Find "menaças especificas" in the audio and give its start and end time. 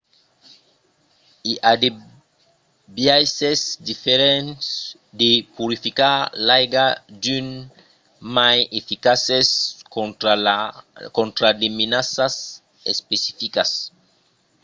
11.79-13.69